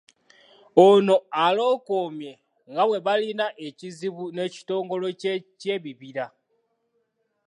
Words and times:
Ono 0.85 1.15
alookomye 1.45 2.31
nga 2.71 2.83
bwe 2.87 2.97
balina 3.05 3.45
ekizibu 3.67 4.23
n’ekitongole 4.31 5.07
ky’ebibira. 5.59 6.25